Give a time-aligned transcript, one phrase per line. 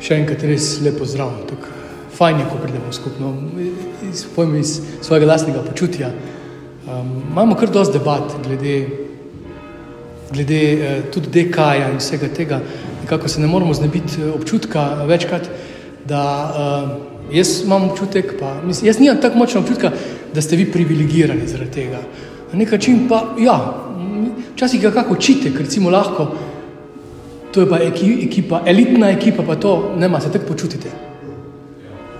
[0.00, 1.32] Še enkrat res lepo zdrav.
[1.48, 1.74] Tako
[2.16, 3.34] fajn je, ko pridemo skupno,
[4.10, 6.10] iz, pojmo iz svojega lastnega počutja.
[6.86, 8.76] Um, imamo kar dosti debat glede,
[10.32, 12.60] glede eh, tudi DK-ja in vsega tega.
[13.02, 15.50] Nekako se ne moramo znebiti eh, občutka večkrat,
[16.06, 19.90] da uh, jaz imam občutek, pa mislim, jaz nimam tako močnega občutka,
[20.34, 21.98] da ste vi privilegirani zaradi tega.
[22.52, 23.56] Na nek način pa, ja,
[24.54, 26.30] včasih kako učite, ker recimo lahko
[27.56, 30.90] to je pa ekipa, elitna ekipa, pa to ne ima, se tako počutite.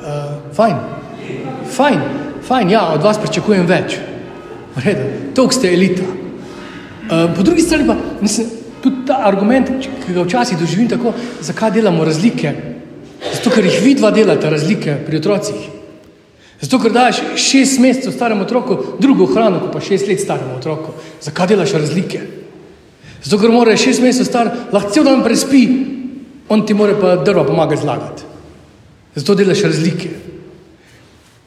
[0.00, 0.76] Uh, fajn,
[1.76, 2.00] fajn,
[2.46, 3.98] fajn, ja, od vas pričakujem več.
[5.36, 6.06] To ste elita.
[6.08, 8.48] Uh, po drugi strani pa, mislim,
[8.80, 9.68] tudi ta argument,
[10.06, 11.12] ki ga včasih doživim tako,
[11.44, 12.54] zakaj delamo razlike.
[13.34, 15.68] Zato, ker jih vidva delata razlike pri otrocih.
[16.62, 20.96] Zato, ker daš šest mesecev staremu otroku drugo hrano, pa šest let staremu otroku.
[21.20, 22.24] Zakaj delaš razlike?
[23.22, 25.64] Zato, ker mora šest mesecev star, lahko cel dan prespi,
[26.48, 28.22] on ti mora pa drva pomagati zlagati.
[29.16, 30.08] Zato delaš razlike.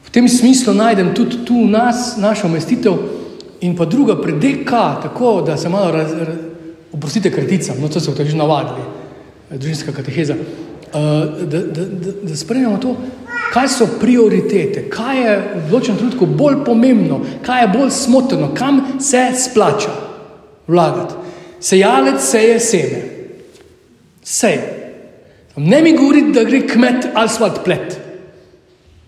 [0.04, 2.96] V tem smislu najdem tudi tu nas, našo umestitev
[3.60, 6.36] in pa druga predeka, tako da se malo raz, raz,
[6.92, 8.82] oprostite kriticam, no to so tako že navadili,
[9.50, 12.96] eh, družinska kateheza, uh, da, da, da, da spremljamo to,
[13.52, 18.82] kaj so prioritete, kaj je v določenem trenutku bolj pomembno, kaj je bolj smotrno, kam
[19.00, 19.94] se splača
[20.66, 21.19] vlagati.
[21.60, 23.00] Sejalec seje seme.
[24.22, 24.76] Seje.
[25.56, 27.98] Ne mi govoriti, da gre kmet svat plet.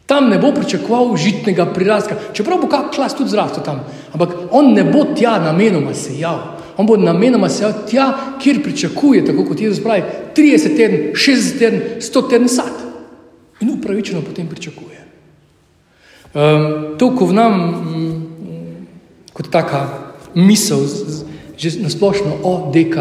[0.06, 3.84] Tam ne bo pričakoval žitnega prirastka, čeprav bo kak klas tudi zrastel tam.
[4.12, 6.40] Ampak on ne bo tja namenoma sejal.
[6.76, 8.06] On bo namenoma sejal tja,
[8.42, 10.02] kjer pričakuje, tako kot Jezus pravi,
[10.36, 12.72] 30 teden, 60 teden, 100 teden sad.
[13.60, 15.00] In upravičeno potem pričakuje.
[16.34, 18.86] Um, to, ko v nam, um,
[19.32, 19.86] kot taka
[20.34, 21.31] misel, z, z,
[21.62, 22.96] že na splošno o DK.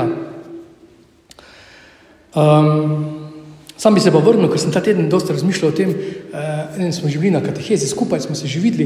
[2.35, 3.31] Um,
[3.77, 5.95] sam bi se pa vrnil, ker sem ta teden dosta razmišljal o tem,
[6.31, 8.85] da uh, smo živeli na katehezi, skupaj smo se živeli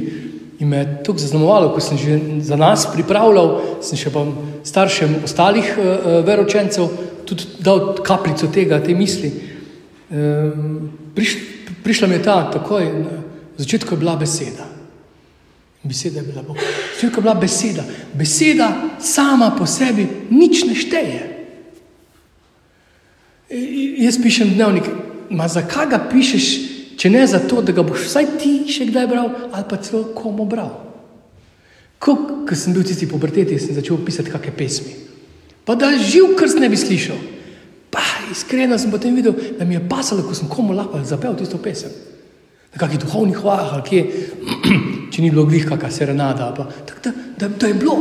[0.60, 4.24] in me je to zaznamovalo, ko sem že za nas pripravljal, sem še pa
[4.64, 6.88] staršem ostalih uh, veročencev
[7.28, 9.34] tudi dal kapljico tega, te misli.
[10.10, 11.36] Um, priš,
[11.84, 13.20] prišla mi je ta takoj, na
[13.60, 14.70] začetku je bila beseda.
[15.84, 16.58] Beseda je bila Bog.
[17.06, 17.84] Vse je bila beseda.
[18.14, 21.22] Beseda sama po sebi nič ne šteje.
[23.50, 24.90] I, e, jaz pišem dnevnik,
[25.30, 26.48] ma zakaj ga pišeš,
[26.98, 30.48] če ne zato, da ga boš vsaj ti še kdaj bral ali pa celo komu
[30.50, 30.72] bral.
[32.00, 34.94] Ko, ko sem bil v tisti puberteti, sem začel pisati kakšne pesmi.
[35.66, 37.18] Pa da živ krst ne bi slišal.
[37.94, 38.02] Pa
[38.32, 41.94] iskreno sem potem videl, da mi je pasalo, ko sem komu lahko zapel tisto pesem
[42.76, 44.02] na kakih duhovnih vajah, ali kje,
[45.16, 46.50] če ni bilo glih, kakšna serenada.
[46.52, 47.96] Pa, tak, da, da, da je bilo.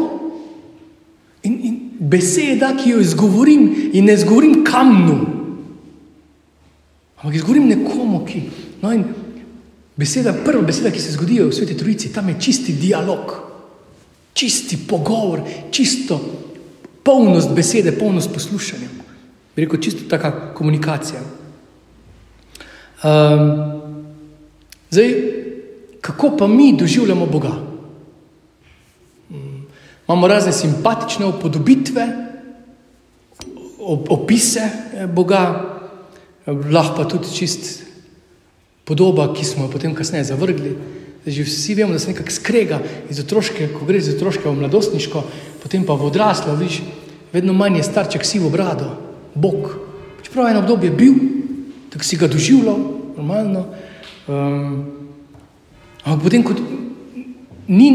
[1.46, 1.76] In, in
[2.10, 5.18] beseda, ki jo izgovorim, in ne izgovorim kamnu,
[7.20, 8.40] ampak izgovorim nekomu, ki.
[8.82, 9.04] No in
[10.00, 13.36] beseda, prva beseda, ki se zgodi v sveti trojici, tam je čisti dialog,
[14.34, 16.18] čisti pogovor, čisto
[17.06, 18.90] polnost besede, polnost poslušanja.
[19.54, 21.22] Bi rekel, čisto taka komunikacija.
[23.04, 23.74] Um,
[24.94, 25.43] Zdaj,
[26.04, 27.52] kako pa mi doživljamo Boga?
[29.30, 29.64] Mm,
[30.08, 32.08] imamo razne simpatične upodobitve,
[34.08, 35.70] opise eh, Boga,
[36.46, 37.84] lahko pa tudi čist
[38.84, 40.76] podoba, ki smo jo potem kasneje zavrgli.
[41.26, 45.22] Že vsi vemo, da se nekako skrega iz otroške, ko gre iz otroške v mladostniško,
[45.62, 46.82] potem pa v odraslo, viš,
[47.32, 48.90] vedno manj je starček sivo brado,
[49.34, 49.72] Bog.
[50.22, 51.16] Čeprav je eno obdobje bil,
[51.88, 52.76] tako si ga doživljal,
[53.16, 53.64] normalno.
[54.28, 55.03] Um,
[56.04, 56.54] ampak potem, ko
[57.68, 57.88] ni,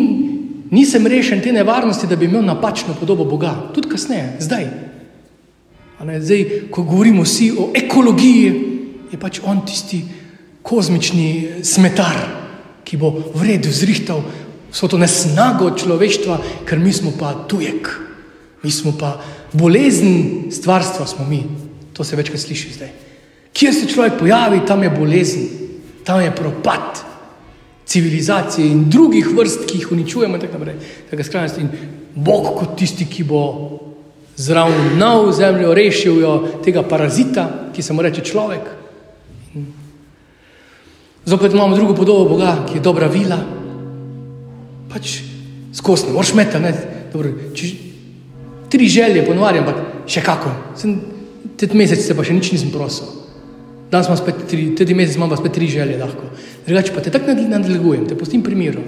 [0.71, 4.67] nisem rešen te nevarnosti, da bi imel napačno podobo Boga, tudi kasneje, zdaj.
[6.19, 8.53] zdaj ko govorimo vsi o ekologiji,
[9.11, 10.03] je pač on tisti
[10.61, 12.17] kozmični smetar,
[12.83, 14.23] ki bo v redu zrihtal
[14.71, 17.89] vso to nesnago človeštva, ker mi smo pa tujek,
[18.63, 19.17] mi smo pa
[19.53, 21.43] bolezen stvarstva, smo mi.
[21.93, 22.91] To se večkrat sliši zdaj.
[23.53, 25.47] Kjer se človek pojavi, tam je bolezen
[26.09, 27.05] tam je propad
[27.89, 30.75] civilizacije in drugih vrst, ki jih uničujemo, in tako naprej.
[31.09, 31.61] Tako skrajnosti.
[31.61, 31.69] In
[32.15, 33.43] Bog, kot tisti, ki bo
[34.37, 36.33] zravnal zemljo, rešil jo
[36.65, 38.69] tega parazita, ki se mu reče človek.
[41.25, 43.37] Zopet imamo drugo podobo Boga, ki je dobra vila.
[44.89, 45.19] Pač
[45.73, 46.73] skozi ne moreš meta, ne.
[47.13, 47.67] Dobro, če,
[48.69, 50.53] tri želje ponovim, ampak še kako.
[50.77, 50.95] Sem,
[51.57, 53.28] te mesece pa še nič nisem prosil.
[53.89, 56.29] Danes imamo spet tri, tudi mesec imamo spet tri želje lahko.
[56.65, 58.83] Drugače pa te tako nadlegujem, te pustim primerom.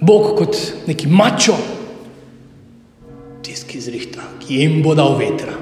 [0.00, 1.56] Bog kot neki mačo,
[3.42, 5.56] tisti, ki zrihta, ki jim bo dal vetra.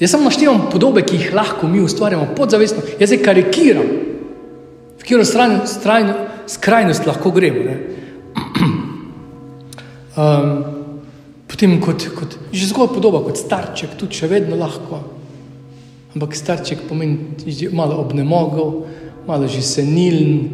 [0.00, 2.82] Jaz samo naštevam podobe, ki jih lahko mi ustvarjamo podzavestno.
[3.00, 3.88] Jaz se karikiram,
[4.98, 5.24] v katero
[6.48, 7.76] skrajnost lahko gremo.
[10.16, 10.64] Um,
[11.50, 15.17] potem, kot, kot, že zgolj podoba, kot starček, tudi še vedno lahko.
[16.18, 18.90] Ampak starček pomeni, da je malo obnemogel,
[19.22, 20.50] malo že senilen.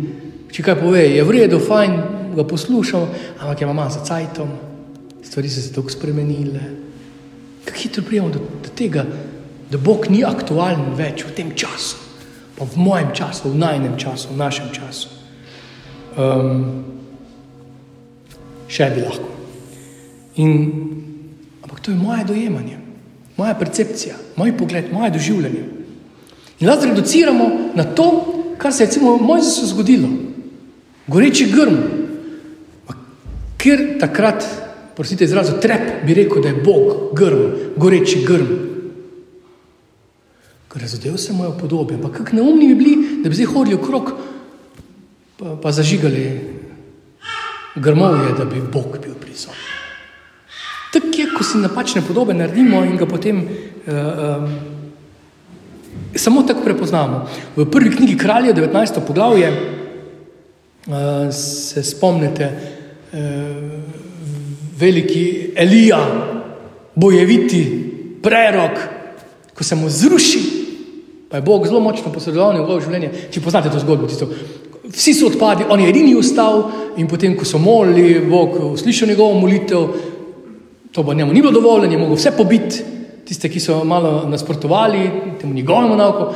[0.53, 1.95] Če kaj pove, je v redu, fajn,
[2.37, 3.09] ga poslušam,
[3.41, 4.53] ampak je malo za cajtom,
[5.25, 6.61] stvari so se tako spremenile.
[7.65, 9.07] Kako hitro prijemo do, do tega,
[9.73, 11.97] da Bog ni aktualen več v tem času,
[12.61, 15.09] pa v mojem času, v najnem času, v našem času.
[16.21, 16.85] Um,
[18.69, 19.33] še bi lahko.
[20.45, 20.53] In,
[21.65, 22.84] ampak to je moje dojemanje,
[23.37, 25.65] moja percepcija, moj pogled, moje doživljanje.
[26.61, 28.09] In lahko reduciramo na to,
[28.59, 30.09] kar se je recimo Mojzesu zgodilo.
[31.07, 31.77] Goreči grm,
[33.59, 34.45] ker takrat,
[34.97, 38.55] prosite izrazu, trep bi rekel, da je Bog grm, goreči grm.
[40.75, 44.11] Razodel se moje podobe, ampak kako neumni bi bili, da bi zdaj hodili okrog,
[45.63, 46.41] pa zažigali
[47.75, 49.74] grmovje, da bi Bog bil prisoten.
[50.95, 53.95] Tako je, ko si napačne podobe naredimo in ga potem uh,
[54.39, 54.45] um,
[56.15, 57.27] samo tako prepoznamo.
[57.57, 59.01] V prvi knjigi Kralja, 19.
[59.07, 59.51] poglavje,
[60.87, 60.95] uh,
[61.35, 62.51] se spomnite,
[63.13, 63.19] uh,
[64.79, 65.99] veliki Elija,
[66.95, 67.63] bojeviti
[68.23, 68.79] prerok,
[69.55, 70.43] ko se mu zruši,
[71.31, 73.11] pa je Bog zelo močno posredoval njegovo življenje.
[73.31, 74.31] Če poznate to zgodbo, tisto,
[74.95, 79.41] vsi so odpadli, on je edini ostal in potem, ko so molili, Bog slišal njegovo
[79.41, 80.13] molitev.
[80.95, 82.85] To pa njemu ni bilo dovolj, je mogel vse pobiti,
[83.27, 85.11] tiste, ki so malo nasprotovali
[85.41, 86.27] temu njegovemu nauku,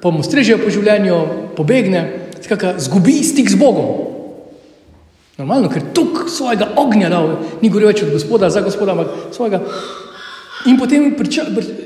[0.00, 1.16] pa mu strežejo po življenju,
[1.56, 2.02] pobegne,
[2.44, 3.88] skratka, zgubi stik z Bogom.
[5.40, 7.32] Normalno, ker tukaj svojega ognja dal,
[7.62, 9.64] ni govoril več od gospoda za gospoda, ampak svojega.
[10.70, 11.10] In potem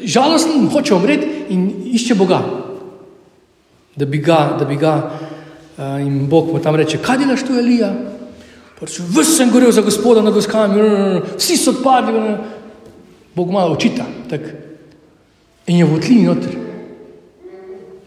[0.05, 1.64] žalosten, hoče umreti in
[1.94, 2.43] išče Boga,
[3.96, 7.56] da bi ga, da bi ga, uh, in Bog mu tam reče, kaj delaš tu,
[7.56, 7.94] Elija?
[8.80, 10.80] Vse sem gorel za gospoda nad doskami,
[11.36, 12.36] vsi so odpadli,
[13.34, 14.06] Bog malo očita.
[14.30, 14.40] Tak.
[15.66, 16.54] In je v utlini noter.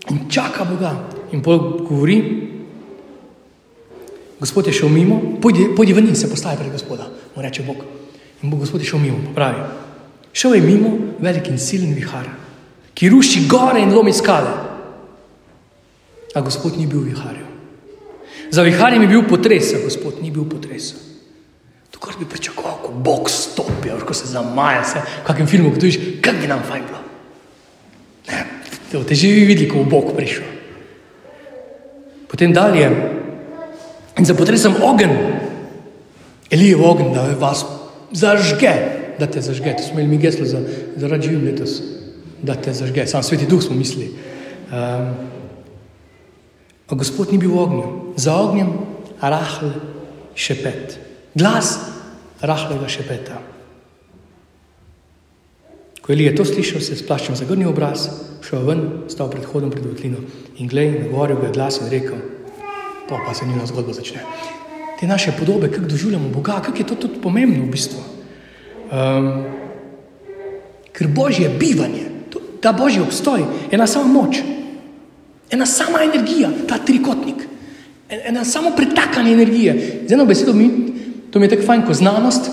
[0.10, 0.96] In čaka Boga.
[1.32, 2.18] In pol govori,
[4.40, 7.86] gospod je šel mimo, pojdi, pojdi ven in se postavi pred gospoda, mu reče Bog.
[8.44, 9.64] In bo gospod je šel mimo, pravi.
[10.34, 12.28] Šel je mimo velik in silen vihar,
[12.94, 14.52] ki ruši gore in lomi skale.
[16.36, 17.51] A gospod ni bil v viharju.
[18.52, 20.92] Za viharjem je bil potres, gospod ni bil potres.
[21.92, 26.00] To, kar bi pričakoval, ko Bog stopi, ko se zamaja, se, v kakšnem filmu, vidiš,
[26.24, 27.00] kaj bi nam fajn bilo.
[28.28, 28.40] Ne,
[28.92, 30.44] to te že vi videli, ko bo Bog prišel.
[32.28, 32.92] Potem dalje,
[34.20, 35.16] in za potresem ogen,
[36.52, 37.64] Elijev ogen, da vas
[38.12, 38.72] zažge,
[39.20, 39.72] da te zažge.
[39.78, 40.60] To smo imeli mi geslo za,
[40.96, 41.80] za rad živim letos,
[42.44, 43.08] da te zažge.
[43.08, 44.12] Sam sveti duh smo mislili.
[44.72, 45.16] Um,
[46.92, 47.86] A Gospod ni bil v ognju,
[48.20, 48.76] za ognjem
[49.24, 49.72] rahl
[50.36, 51.00] šepet,
[51.32, 51.80] glas
[52.44, 53.40] rahlega šepeta.
[56.02, 58.10] Ko je to slišal, se je splaščil zagrnil obraz,
[58.44, 60.20] šel ven, stal pred hodom pred votlino
[60.58, 62.20] in gledaj, nagovoril ga je glas in rekel:
[63.08, 64.26] Pa pa se njena zgodba začne.
[65.00, 68.02] Te naše podobe, kako doživljamo Boga, kako je to tudi pomembno v bistvu.
[68.92, 69.46] Um,
[70.92, 74.42] ker Božje bivanje, to, ta Božji obstoj je na samo moč
[75.52, 77.44] ena sama energija, ta trikotnik,
[78.10, 80.04] ena samo pretakanje energije.
[80.08, 80.70] Z eno besedo, mi,
[81.32, 82.50] to mi je tako fajn, ko znanost,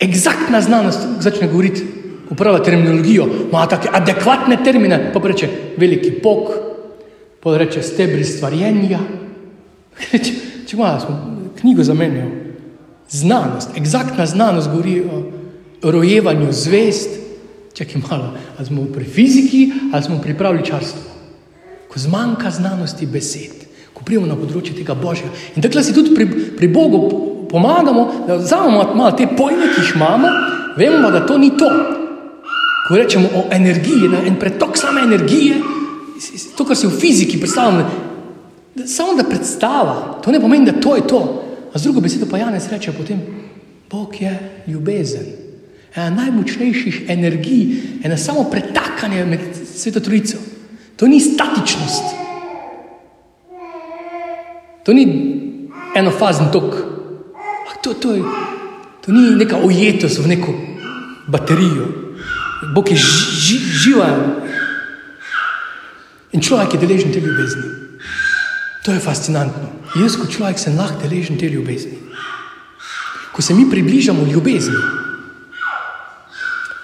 [0.00, 1.84] eksaktna znanost začne govoriti,
[2.30, 6.50] uporablja terminologijo, ima take adekvatne termine, pa reče veliki pok,
[7.40, 9.00] pa reče stebri stvarjenja.
[10.66, 11.16] Če, malo smo
[11.60, 12.54] knjigo zamenjali,
[13.08, 15.02] znanost, eksaktna znanost govori
[15.82, 17.20] o rojevanju zvest,
[17.74, 21.13] čakaj malo, ali smo pri fiziki, ali smo pri pravličarstvu
[21.94, 23.60] ko zmanjka znanosti besed,
[23.94, 25.28] ko pridemo na področje tega Božja.
[25.54, 26.26] In tako si tudi pri,
[26.58, 26.98] pri Bogu
[27.46, 30.32] pomagamo, da vzamemo malo te pojme, ki jih imamo,
[30.74, 31.68] vemo, da to ni to.
[32.88, 35.60] Ko rečemo o energiji, da en pretok same energije,
[36.58, 37.84] to, kar si v fiziki predstavljamo,
[38.74, 41.20] da, samo da predstava, to ne pomeni, da to je to.
[41.70, 43.22] A z drugo besedo pa Janez reče potem,
[43.86, 44.34] Bog je
[44.66, 45.30] ljubezen.
[45.94, 50.42] Ena najmočnejših energij, ena samo pretakanje med sveto trojico.
[50.96, 52.04] To ni statičnost.
[54.84, 55.04] To ni
[55.96, 56.74] enofazen tok.
[57.82, 58.22] To, to, je,
[59.04, 60.54] to ni neka ujetost v neko
[61.26, 61.88] baterijo.
[62.74, 64.08] Bog je ži, ži, živa.
[66.32, 67.68] In človek je deležen te ljubezni.
[68.84, 69.68] To je fascinantno.
[69.96, 71.98] Jaz, kot človek, sem lahko deležen te ljubezni.
[73.32, 74.78] Ko se mi približamo ljubezni,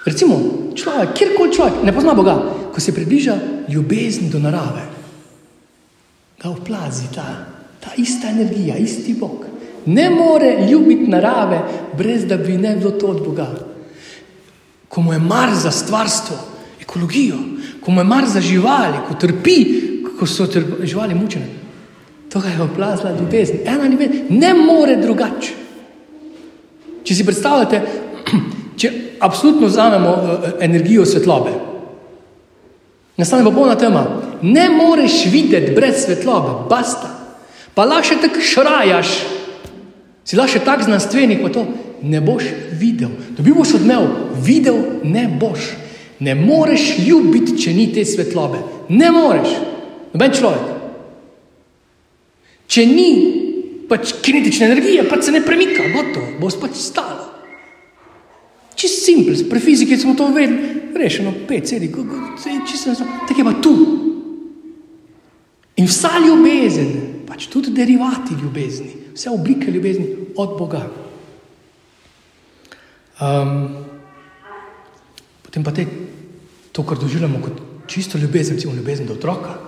[0.05, 0.39] recimo,
[0.75, 2.35] človek, kjerkoli človek, ne pozna Boga,
[2.73, 3.35] ko se približa
[3.69, 4.81] ljubezni do narave,
[6.41, 7.45] ga oplazi ta,
[7.79, 9.45] ta ista energija, isti Bog.
[9.85, 11.61] Ne more ljubiti narave,
[11.97, 13.47] brez da bi ne bilo to od Boga.
[14.89, 16.37] Ko mu je mar za stvarstvo,
[16.81, 17.37] ekologijo,
[17.81, 19.57] ko mu je mar za živali, ko trpi,
[20.19, 20.47] ko so
[20.83, 21.45] živali mučene,
[22.29, 23.57] to je oplazila ljubezen.
[23.65, 25.53] Ena ljubezen, ne more drugače.
[27.03, 27.81] Če si predstavljate,
[28.79, 31.51] če absolutno vzamemo eh, energijo svetlobe,
[33.17, 34.05] nastane popolna tema.
[34.41, 37.09] Ne moreš videti brez svetlobe, basta.
[37.73, 39.07] Pa lahko tako šrajaš,
[40.25, 41.65] si lahko tako znanstvenik, pa to
[42.01, 43.09] ne boš videl.
[43.37, 44.07] Dobil boš odmev,
[44.43, 45.71] videl ne boš.
[46.19, 48.59] Ne moreš ljubiti, če ni te svetlobe.
[48.89, 49.55] Ne moreš,
[50.13, 50.67] noben človek.
[52.71, 53.09] Če ni
[53.89, 57.20] pač kinetične energije, pa se ne premika, gotovo, bo pač stalo.
[58.81, 61.91] Čisto simpel, pri fiziki smo to vedeli, rešeno, pet, sedi,
[62.65, 63.73] čisto enostavno, tako je pa tu.
[65.77, 66.89] In vsa ljubezen,
[67.29, 70.81] pač tudi derivati ljubezni, vse oblike ljubezni od Boga.
[73.21, 73.85] Um,
[75.45, 75.85] potem pa te,
[76.71, 79.59] to, kar doživljamo kot čisto ljubezen, recimo ljubezen do otroka.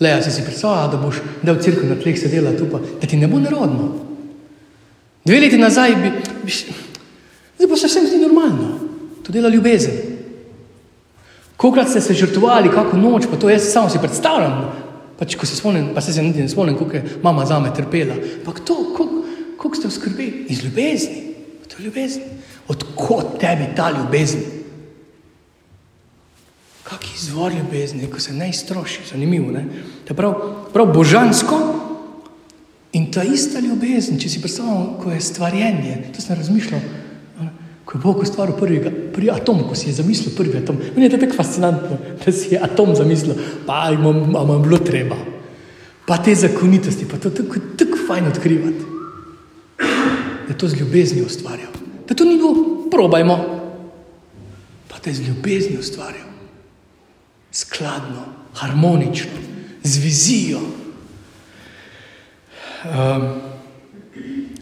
[0.00, 3.16] Le, a si predstavljal, da boš del crkve na tleh sedela tu, pa, da ti
[3.16, 3.94] ne bo nerodno.
[5.24, 6.12] Dve leti nazaj bi,
[6.44, 6.52] bi
[7.56, 8.78] zdaj pa se vsem zdi normalno,
[9.22, 10.16] to dela ljubezen.
[11.56, 14.72] Kolikrat ste se žrtvovali, kako noč, pa to jaz samo si predstavljam,
[15.18, 17.72] pač ko se spomnim, pa se se niti ne spomnim, koliko je mama za me
[17.74, 18.14] trpela.
[18.14, 19.22] Ampak to, koliko,
[19.56, 21.22] koliko ste skrbeli iz ljubezni,
[21.68, 22.22] to je ljubezen.
[22.68, 24.40] Odkot tebi ta ljubezen?
[26.82, 29.50] Kak je izvor ljubezni, ko se ne iztroši, zanimivo.
[29.50, 29.64] Ne?
[30.04, 30.34] To je prav,
[30.72, 31.58] prav božansko
[32.92, 36.80] in ta ista ljubezen, če si predstavljamo, ko je stvarjenje, to sem razmišljal.
[37.86, 40.78] Ko je Bog ustvaril prvega, prvi atom, ko si je zamislil prvi atom.
[40.94, 45.16] Meni je to tako fascinantno, da si je atom zamislil, pa imam, imam bilo treba.
[46.06, 48.84] Pa te zakonitosti, pa to tako, tako fajn odkrivati.
[49.78, 51.72] Da je to z ljubeznijo ustvarjal.
[52.08, 52.54] Da to ni bilo,
[52.90, 53.38] probajmo.
[54.88, 56.26] Pa te z ljubeznijo ustvarjal
[57.56, 58.24] skladno,
[58.54, 59.40] harmonično,
[59.82, 60.60] z vizijo.
[62.84, 63.28] Um,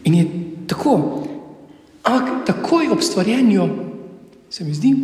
[0.04, 0.26] in je
[0.66, 1.23] tako,
[2.04, 3.68] ampak takoj ob stvarjenju,
[4.50, 4.94] se mi zdi,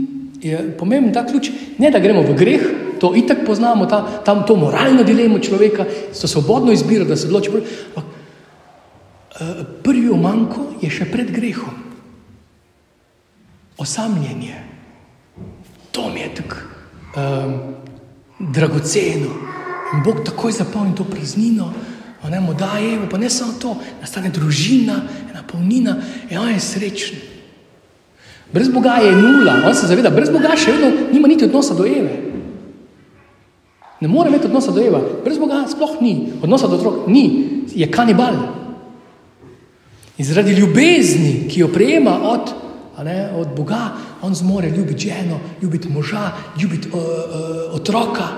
[0.40, 2.64] je pomemben ta ključ, ne da gremo v greh,
[3.00, 5.86] to itak poznamo, ta, tam to moralno dilemo človeka,
[6.20, 7.50] to svobodno izbiro, da se odloči.
[7.50, 11.88] Ampak uh, prvi omanko je še pred grehom.
[13.80, 14.60] Osamljenje.
[15.96, 16.56] To mi je tako
[17.16, 17.54] um,
[18.52, 19.32] dragoceno.
[19.90, 21.72] In Bog takoj zapolni to praznino,
[22.28, 25.00] ne mu daje, pa ne samo to, nastane družina,
[25.52, 25.96] polnina,
[26.30, 27.18] in on je srečen.
[28.52, 31.86] Brez Boga je nula, on se zaveda, brez Boga še vedno nima niti odnosa do
[31.86, 32.16] Eve.
[34.00, 37.26] Ne more imeti odnosa do Eva, brez Boga sploh ni, odnosa do otrok ni,
[37.74, 38.40] je kanibal.
[40.18, 42.50] In zaradi ljubezni, ki jo prejema od
[43.04, 43.88] ne, od Boga,
[44.22, 46.30] on zmore ljubiti ženo, ljubiti moža,
[46.62, 48.28] ljubiti uh, uh, otroka,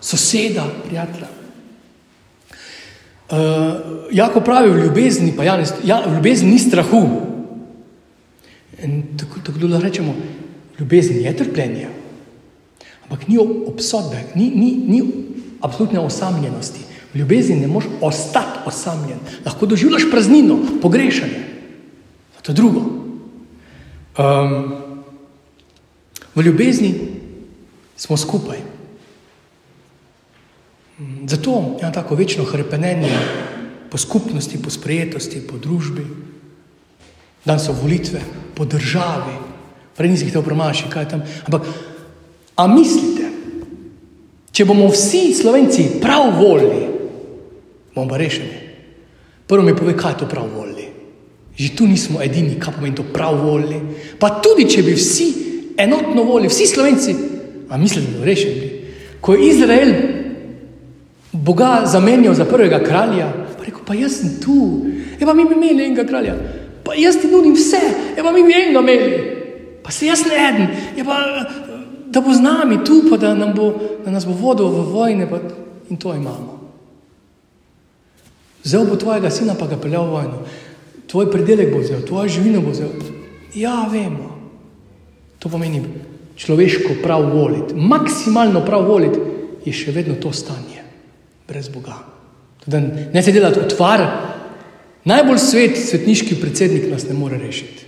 [0.00, 1.37] soseda, prijatelja.
[3.28, 3.38] Uh,
[4.10, 7.02] jako pravi v ljubezni, pa ja, ja, v ljubezni ni strahu.
[8.82, 10.14] In tako, tako da rečemo,
[10.78, 11.88] ljubezen je trpljenje,
[13.04, 15.02] ampak ni obsodbe, ni, ni, ni
[15.60, 16.80] absolutne osamljenosti.
[17.14, 21.44] V ljubezni ne moreš ostati osamljen, lahko doživljaš praznino, pogrešanje.
[22.42, 22.80] To je drugo.
[24.18, 24.74] Um,
[26.34, 26.94] v ljubezni
[27.96, 28.77] smo skupaj.
[31.26, 33.12] Zato je tako večno hrepenenje
[33.90, 36.06] po skupnosti, po sprejetosti, po družbi.
[37.44, 38.20] Dan so volitve,
[38.54, 39.36] po državi.
[39.96, 41.22] Prej nisem jih vprašal, kaj je tam.
[41.46, 41.62] Ampak,
[42.56, 43.30] a mislite,
[44.52, 46.82] če bomo vsi slovenci prav volili,
[47.94, 48.66] bomo rešeni?
[49.46, 50.90] Prvo mi pove, kaj je to prav volili.
[51.56, 53.80] Že tu nismo edini, kaj pomeni to prav volje.
[54.18, 55.28] Pa tudi, če bi vsi
[55.78, 57.14] enotno volili, vsi slovenci,
[57.70, 58.70] a mislim, da bodo rešeni.
[59.20, 59.92] Ko je Izrael
[61.48, 64.84] Boga zamenjal za prvega kralja, pa rekel, pa jaz sem tu,
[65.16, 66.36] e pa mi bi imeli enega kralja,
[66.84, 67.80] pa jaz ti nudim vse,
[68.16, 69.08] e pa mi bi enega imeli,
[69.80, 71.16] pa se jaz ne eden, e pa
[72.12, 73.72] da bo z nami tu, pa da, bo,
[74.04, 75.40] da nas bo vodil v vojne, pa,
[75.88, 76.60] in to imamo.
[78.64, 80.44] Vzel bo tvojega sina, pa ga peljal v vojno
[81.08, 82.92] tvoj predelek bo vzel, tvoja živina bo vzel.
[83.54, 84.36] Ja, vemo.
[85.38, 85.82] To pomeni
[86.36, 87.74] človeško prav voliti.
[87.74, 89.18] Maksimalno prav voliti
[89.64, 90.77] je še vedno to stanje,
[91.48, 91.96] brez Boga.
[92.64, 92.80] Tudi
[93.12, 94.04] ne se delati otvar,
[95.04, 97.86] najbolj svet, svetniški predsednik nas ne more rešiti.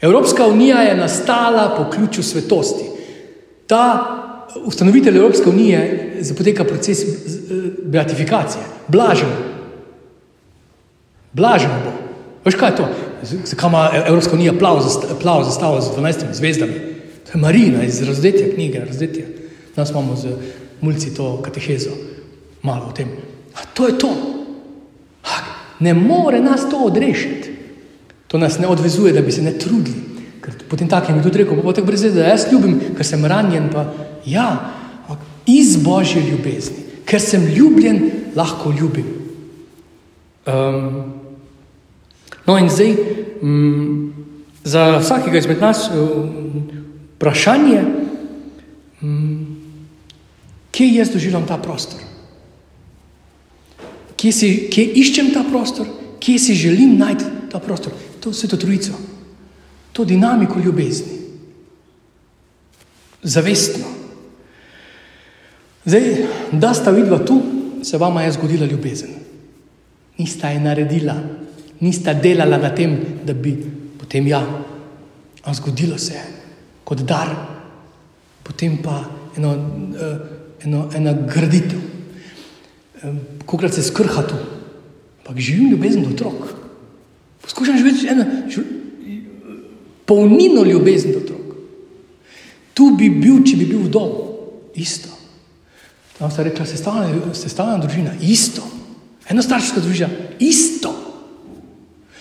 [0.00, 2.84] Evropska unija je nastala po ključu svetosti.
[3.66, 3.80] Ta
[4.64, 6.98] ustanovitelj Evropske unije zapoteka proces
[7.82, 9.30] beatifikacije, blažen.
[11.32, 11.92] Blažen bo.
[12.44, 12.88] Veš kaj je to?
[13.44, 14.52] Zakaj ima Evropska unija
[15.22, 16.72] plav zastavo z 12 zvezdami?
[17.24, 19.24] To je Marina iz razdetja knjige, razdetja.
[19.76, 20.28] Nas imamo z
[20.80, 21.90] mulci to katehezo,
[22.64, 23.12] malo o tem.
[23.54, 24.10] A to je to.
[25.80, 27.52] Ne more nas to odrešiti.
[28.26, 30.00] To nas ne odvezuje, da bi se ne trudili.
[30.40, 33.68] Ker potem takem je tudi rekel, pa tako brez da jaz ljubim, ker sem ranjen,
[33.72, 33.84] pa
[34.26, 34.48] ja,
[35.46, 37.04] iz božje ljubezni.
[37.04, 38.00] Ker sem ljubljen,
[38.36, 39.06] lahko ljubim.
[40.46, 41.14] Um,
[42.46, 42.96] no in zdaj,
[43.42, 44.12] um,
[44.64, 46.64] za vsakega izmed nas um,
[47.16, 47.84] vprašanje,
[49.02, 49.46] um,
[50.72, 52.13] kje jaz doživljam ta prostor?
[54.24, 55.84] Kje, si, kje iščem ta prostor,
[56.16, 57.92] kje si želim najti ta prostor?
[58.24, 58.96] To je to trojico,
[59.92, 61.18] to dinamiko ljubezni,
[63.20, 63.84] zavestno.
[65.84, 66.08] Zdaj,
[66.56, 67.36] da sta vidva tu,
[67.84, 69.12] se vama je zgodila ljubezen.
[70.16, 71.20] Nista je naredila,
[71.84, 72.96] nista delala na tem,
[73.28, 73.58] da bi
[74.00, 74.40] potem ja,
[75.44, 76.24] a zgodilo se je
[76.84, 77.28] kot dar,
[78.42, 79.02] potem pa
[79.36, 79.52] eno,
[80.64, 81.93] eno, ena graditev.
[83.46, 84.36] Kokrat se skrha tu,
[85.20, 86.54] ampak živim ljubezen do otrok.
[87.42, 88.24] Poskušam živeti eno
[90.04, 91.56] polnino ljubezen do otrok.
[92.74, 94.24] Tu bi bil, če bi bil v domu,
[94.74, 95.08] isto.
[96.18, 98.62] Tam sta rekla, sestavljena družina, isto.
[99.30, 100.08] Eno starševska družina,
[100.42, 100.92] isto.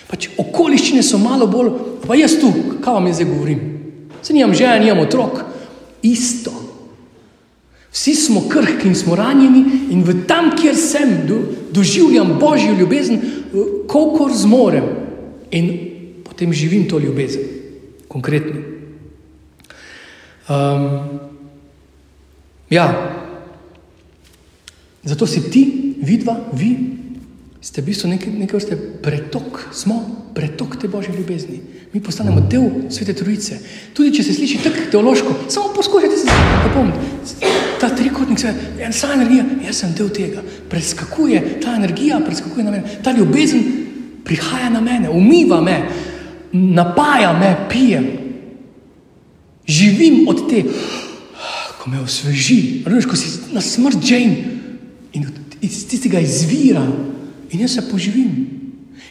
[0.09, 1.71] Pač okoliščine so malo bolj,
[2.05, 2.51] pa jaz tu,
[2.83, 3.63] kaj vam jaz govorim.
[4.21, 5.41] Se nimam žene, nimam otrok,
[6.05, 6.62] isto.
[7.93, 11.39] Vsi smo krhki in smo ranjeni, in v tam, kjer sem, do,
[11.71, 13.21] doživljam božjo ljubezen,
[13.87, 14.87] kolikor zmorem,
[15.53, 15.69] in
[16.25, 17.43] potem živim to ljubezen,
[18.07, 18.61] konkretno.
[20.49, 21.19] Um,
[22.69, 22.87] ja,
[25.03, 26.73] zato si ti, vidva, vi,
[27.63, 30.03] ste v bistvu nekaj, nekaj vrste pretok, smo
[30.35, 31.61] pretok te božje ljubezni.
[31.93, 33.59] Mi postanemo del svete trojice.
[33.93, 36.27] Tudi če se sliši tako teološko, samo poskušajte se
[36.63, 37.51] zapomniti.
[37.79, 38.51] Ta trikotnik je
[38.83, 40.43] ena energija, jaz sem del tega.
[40.69, 42.99] Preskakuje ta energija, preskakuje na mene.
[43.03, 43.63] Ta ljubezen
[44.25, 45.77] prihaja na mene, umiva me,
[46.51, 48.09] napaja me, pijem.
[49.67, 50.65] Živim od te,
[51.79, 54.59] ko me osveži, Reš, ko si na smrt Jane
[55.13, 55.27] in
[55.61, 56.83] iz tistega izvira
[57.53, 58.33] in jaz se poživim.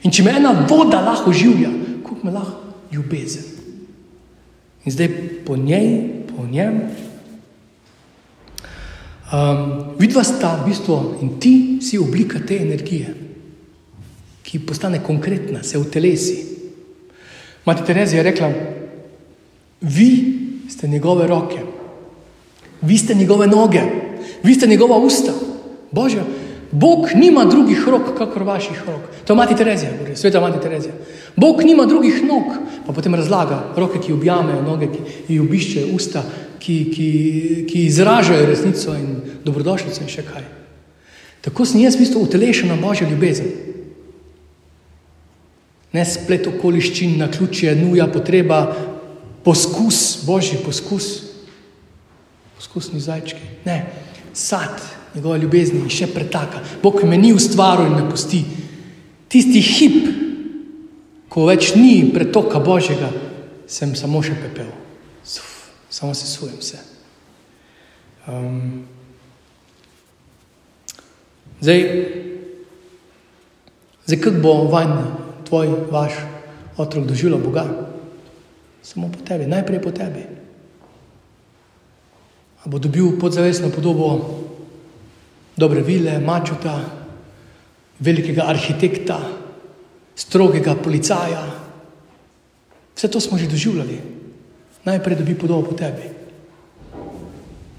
[0.02, 1.70] In če me ena voda lahko življa,
[2.02, 3.44] kako me lahko ljubezen.
[4.84, 5.08] In zdaj
[5.46, 5.88] po njej,
[6.26, 6.80] po njem,
[9.30, 9.60] um,
[9.98, 13.14] vidva sta v bistvu in ti si oblika te energije,
[14.42, 16.38] ki postane konkretna, se v telesi.
[17.64, 18.50] Mati Terezija je rekla,
[19.86, 20.10] vi
[20.68, 21.62] ste njegove roke,
[22.82, 23.82] vi ste njegove noge,
[24.42, 25.32] vi ste njegova usta.
[25.92, 26.24] Božja,
[26.72, 29.00] Bog nima drugih rok, kakor vaših rok.
[29.26, 30.94] To je mati Terezija, govori, sveta mati Terezija.
[31.36, 32.56] Bog nima drugih nog,
[32.86, 36.22] pa potem razlaga roke, ki objamejo noge, ki jih obiščejo usta,
[36.58, 37.08] ki, ki,
[37.68, 40.46] ki izražajo resnico in dobrodošlico in še kaj.
[41.44, 43.52] Tako sem jaz v bistvu utelešen na božjo ljubezen.
[45.92, 48.62] Ne splet okoliščin, na ključje, nuja, potreba,
[49.44, 51.10] poskus, božji poskus,
[52.56, 53.42] poskusni zajčki.
[53.66, 53.82] Ne,
[54.32, 54.80] sad,
[55.14, 56.62] njegova ljubezen in še pretaka.
[56.82, 58.42] Bog me ni ustvaril in me pusti.
[59.32, 59.98] Tisti hip,
[61.32, 63.08] ko več ni pretoka Božjega,
[63.66, 64.68] sem samo še pepel,
[65.24, 66.80] Suf, samo se sujem se.
[68.28, 68.82] Um,
[71.62, 71.80] zdaj,
[74.04, 74.92] zdaj kako bo vanj
[75.48, 76.18] tvoj, vaš
[76.76, 77.64] otrok doživljal Boga?
[78.82, 80.26] Samo po tebi, najprej po tebi.
[82.62, 84.41] A bo dobil podzavestno podobo
[85.56, 86.80] dobre vile, mačuta,
[88.00, 89.18] velikega arhitekta,
[90.16, 91.42] strogega policaja.
[92.96, 94.00] Vse to smo že doživljali.
[94.84, 96.10] Najprej dobi podobo po tebi.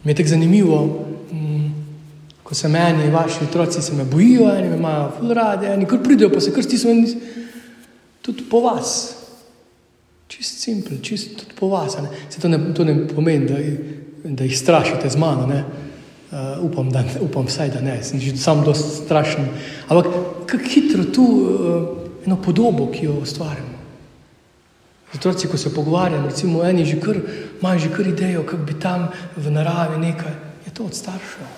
[0.04, 1.72] Mi je tako zanimivo, mm,
[2.44, 6.32] ko se meni, vaši otroci se me bojijo, eni me imajo rade, eni kar pridejo,
[6.32, 7.20] pa se kar stisnejo in
[8.22, 9.16] tudi po vas.
[10.28, 11.98] Čist simpel, čist tudi po vas.
[12.30, 13.60] Se to ne, to ne pomeni, da,
[14.24, 15.64] da jih strašite z mano, ne?
[16.34, 19.46] Uh, upam, da, upam vsaj, da ne, sem že sam dosti strašen.
[19.86, 20.08] Ampak
[20.50, 23.78] kako hitro tu uh, eno podobo, ki jo ustvarjamo.
[25.14, 27.22] Otroci, ko se pogovarjamo, recimo eni že kar,
[27.62, 30.34] imajo že kar idejo, kako bi tam v naravi nekaj,
[30.66, 31.54] je to od staršev.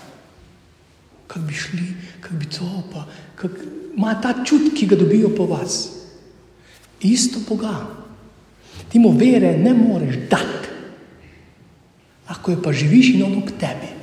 [1.27, 1.87] Kako bi šli,
[2.19, 3.07] kako bi to pa,
[3.39, 3.55] kako
[3.95, 5.87] ima ta čut, ki ga dobijo po vas.
[6.99, 7.87] Isto Boga.
[8.91, 10.67] Ti mu vere ne moreš dati.
[12.27, 13.94] Lahko je pa živiš in ono k tebi.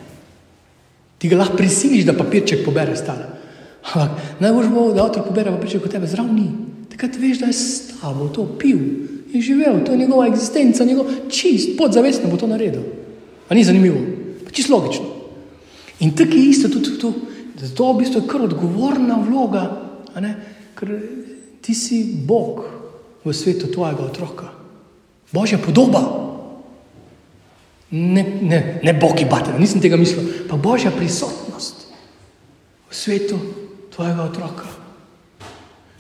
[1.22, 3.28] Ti ga lahko prisiliš, da papirček pobere stala.
[3.82, 6.48] Ampak najbolj bo, da otrok pobere papirček kot tebe, zrav ni.
[6.90, 8.80] Takrat veš, da je stavo to pil
[9.32, 12.82] in živel, to je njegova eksistenca, njegov čist, podzavestno bo to naredil.
[13.48, 14.02] A ni zanimivo,
[14.44, 15.06] pa čist logično.
[16.02, 17.12] In tako je isto tudi tu.
[17.62, 19.62] Zato v bistvu je kar odgovorna vloga,
[20.74, 20.90] ker
[21.62, 22.66] ti si Bog
[23.22, 24.50] v svetu tvojega otroka.
[25.30, 26.32] Božja podoba.
[27.92, 31.83] Ne, ne, ne Bog in bater, nisem tega mislil, pa Božja prisotnost
[32.88, 33.37] v svetu
[33.92, 34.64] tvojega otroka.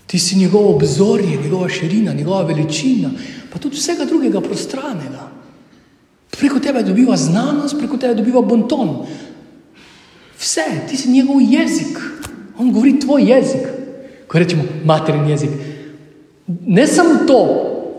[0.06, 3.10] Ti si njegov obzorje, njegova širina, njegova veličina,
[3.52, 5.28] pa tudi vsega drugega prostranega.
[6.32, 9.06] Preko tebe dobiva znanost, preko tebe dobiva bonton.
[10.38, 11.98] Vse, ti si njegov jezik,
[12.58, 13.68] on govori tvoj jezik.
[14.28, 15.50] Ko rečemo materin jezik,
[16.46, 17.40] ne samo to,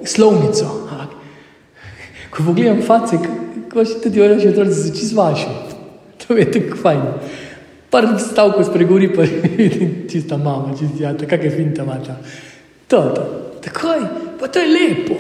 [0.06, 0.88] slovnico.
[0.90, 1.10] Ampak,
[2.30, 3.18] ko pogledam face,
[3.74, 5.50] ko še tudi oni že otroci se čist vaši.
[6.24, 7.02] To je tako fajn.
[7.92, 9.26] Par stavkov spregovori, pa
[9.58, 12.16] vidim čista mama, čista jata, kakšne finte mata.
[12.88, 13.24] To, to.
[13.64, 14.02] Takoj,
[14.40, 15.18] pa to je lepo.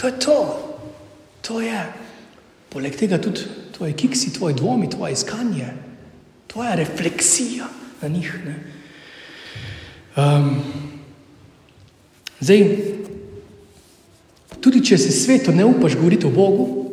[0.00, 0.38] To je to.
[1.48, 1.82] To je.
[2.68, 5.68] Poleg tega tudi tvoji kiksi, tvoji dvomi, tvoje iskanje,
[6.46, 7.68] tvoja refleksija
[8.02, 8.32] na njih.
[10.16, 10.50] Um,
[12.40, 12.64] zdaj,
[14.60, 16.87] tudi če se svetu ne upaš govoriti o Bogu,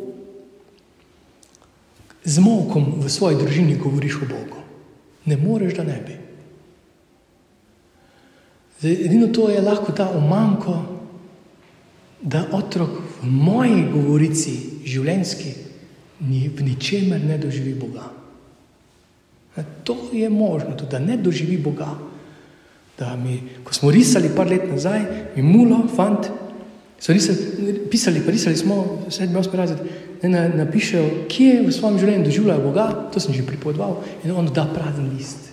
[2.26, 4.60] z mokom v svoji družini govoriš o Bogu.
[5.30, 6.16] Ne moreš, da ne bi.
[8.80, 10.74] Zdaj, edino to je lahko ta omanko,
[12.20, 15.52] da otrok v moji govorici, življenjski,
[16.26, 18.10] ni, v ničemer ne doživi Boga.
[19.86, 21.94] To je možno, tudi, da ne doživi Boga.
[23.20, 26.28] Mi, ko smo risali par let nazaj, mi mulo, fant,
[26.98, 27.38] so risali,
[27.90, 29.78] pisali, pa risali smo, sedmi, osmi razred,
[30.22, 34.48] ne na, napišejo, kje v svojem življenju doživljajo Boga, to sem že pripovedoval, in on
[34.48, 35.52] da prazen list.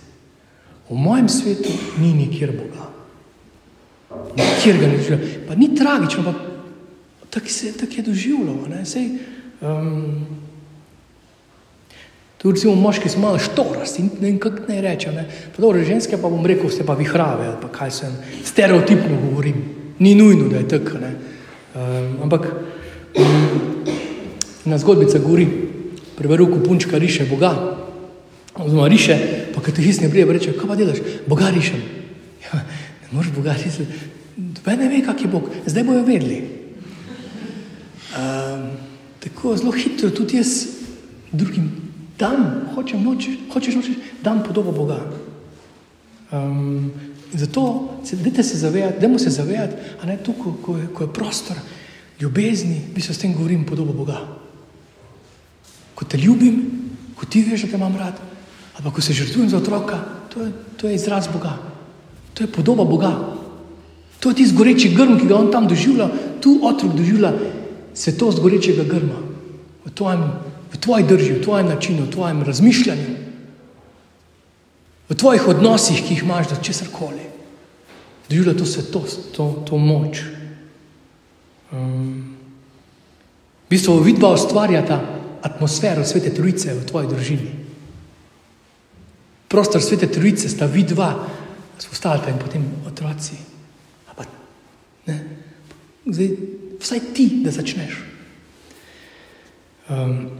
[0.88, 2.88] V mojem svetu ni nikjer Boga.
[4.36, 5.44] Nikjer ga ne doživljajo.
[5.48, 6.34] Pa ni tragično, pa
[7.34, 7.46] tako
[7.80, 8.68] tak je doživljalo.
[9.64, 10.26] Um,
[12.38, 15.16] tu recimo moški so malo štorasti, ne vem, kako naj rečem.
[15.56, 19.64] Pa dobro, ženske pa bom rekel, ste pa vihrave, ali pa kaj sem, stereotipno govorim.
[19.98, 20.98] Ni nujno, da je tako.
[21.74, 22.46] Um, ampak
[23.18, 23.84] um,
[24.64, 25.48] na zgodbica govori,
[26.14, 27.50] preveru, ko punčka riše Boga,
[28.54, 29.18] oziroma riše,
[29.54, 31.02] pa kad te hisne brije, reče, kaj pa delaš?
[31.26, 31.82] Boga rišem.
[32.46, 32.62] Ja,
[33.02, 33.86] ne moreš Boga rišeti.
[34.36, 35.50] Dve ne ve, kak je Bog.
[35.66, 36.38] Zdaj bojo vedeli.
[38.14, 38.70] Um,
[39.20, 40.66] tako zelo hitro tudi jaz
[41.32, 41.70] drugim
[42.18, 45.02] dam, hočem noči, hočeš noči, dam podobo Boga.
[46.30, 46.90] Um,
[47.32, 51.56] zato dajte se zavedati, dajmo se zavedati, a ne tu, ko, je, ko je prostor
[52.20, 54.20] ljubezni, bi se s tem govorim podobo Boga.
[55.94, 56.62] Ko te ljubim,
[57.14, 58.14] ko ti veš, da te imam rad,
[58.74, 59.98] ali pa ko se žrtvujem za otroka,
[60.34, 61.58] to je, to je izraz Boga.
[62.34, 63.12] To je podoba Boga.
[64.20, 66.08] To je tisti goreči grm, ki ga on tam doživlja,
[66.40, 67.32] tu otrok doživlja
[67.94, 69.20] svetost gorečega grma.
[69.84, 70.22] V tvojem
[70.74, 73.10] v tvoji drži, v tvojem načinu, v tvojem razmišljanju,
[75.08, 77.26] v tvojih odnosih, ki jih imaš do česar koli.
[78.28, 80.22] Doživlja to svetost, to, to moč.
[81.72, 82.36] Um,
[83.66, 85.00] v bistvu vidva ustvarjata
[85.44, 87.52] atmosfero svete trojice v tvoji družini.
[89.48, 91.12] Prostor svete trojice sta vidva,
[91.78, 93.36] spostavljata in potem otroci.
[94.16, 94.24] Pa,
[96.06, 96.30] Zdaj,
[96.80, 98.00] vsaj ti, da začneš.
[99.88, 100.30] Um,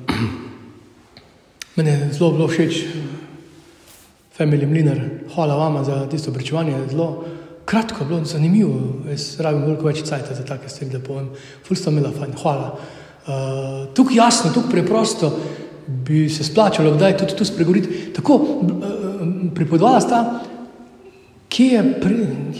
[1.76, 2.80] meni je zelo bilo všeč,
[4.38, 5.00] Family Mlinar,
[5.34, 6.76] hvala vam za tisto pričevanje.
[6.90, 7.24] Zelo
[7.64, 8.80] kratko, bilo zanimivo.
[9.10, 11.28] Jaz rabim veliko več časa za take stvari, da povem.
[11.66, 12.72] Fulsto imela fajn, hvala.
[12.74, 15.30] Uh, tukaj jasno, tukaj preprosto
[15.86, 18.10] bi se splačalo, da je tudi tu spregovoriti.
[18.16, 18.82] Tako uh,
[19.54, 20.24] pripovedovala sta
[21.54, 21.82] kje je,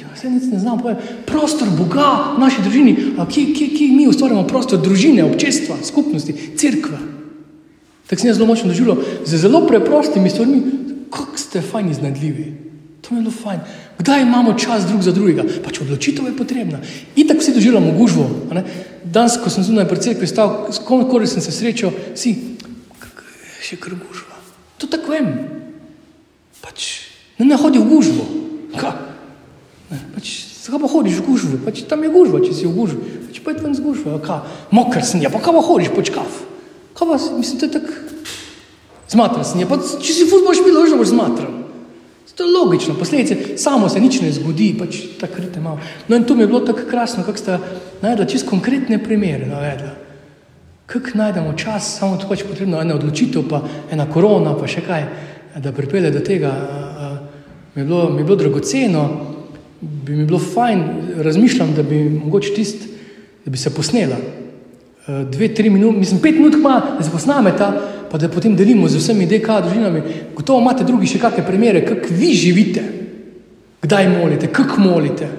[0.01, 4.07] ja, vse nic ne znam povedati, prostor Boga v naši družini, kje, kje, kje mi
[4.09, 7.01] ustvarjamo prostor družine, občestva, skupnosti, crkve.
[8.07, 10.63] Tako sem jaz zelo močno doživljal z zelo preprostimi stvarmi,
[11.55, 12.53] ste fajni iznadljivi.
[13.01, 13.61] To je bilo fajn.
[13.99, 15.45] Kdaj imamo čas drug za drugega?
[15.65, 16.81] Pač odločitev je potrebna.
[17.17, 18.25] In tako vsi doživljamo gužvo.
[19.05, 22.57] Danes, ko sem zunaj pred cerkvi stal, s kom koli sem se srečal, si,
[23.63, 24.41] še kar gužva.
[24.83, 25.29] To tako vem.
[26.65, 26.89] Pač,
[27.39, 28.27] ne, ne hodi v gužvo.
[28.75, 30.33] Pač,
[30.65, 31.61] zakaj pa hodiš v gužvo?
[31.63, 33.21] Pač, tam je gužva, če si v gužvi.
[33.29, 34.19] Pač, pa je ven z gužvo.
[34.75, 36.43] Mokr sem, ja pa kaj pa hodiš po čkav?
[36.99, 38.14] Kaj pa, mislim, to je tako
[39.15, 39.63] zmatran sem.
[39.63, 41.65] Ja, pa, če si futbol špil, že boš zmatran.
[42.35, 45.79] To je logično, posledice, samo se nič ne zgodi, pač tako rite malo.
[46.09, 47.59] No in to mi je bilo tako krasno, kako sta
[48.03, 49.47] najdla čisto konkretne primere.
[49.47, 49.95] Navedla.
[50.87, 55.07] Kako najdemo čas, samo to pač potrebno, ena odločitev, pa ena korona, pa še kaj,
[55.63, 56.51] da pripelje do tega.
[57.75, 59.05] Mi je bilo, mi je bilo dragoceno,
[59.81, 60.83] bi mi bilo fajn,
[61.23, 62.89] razmišljam, da bi mogoče tist,
[63.45, 64.19] da bi se posnela.
[65.07, 67.71] Dve, tri minute, mislim, pet minut, ma, da se posnameta,
[68.15, 70.01] pa da potem delimo z vsemi DK družinami.
[70.39, 72.83] Gotovo imate drugi še kakšne primere, kako vi živite,
[73.83, 75.31] kdaj molite, kako molite.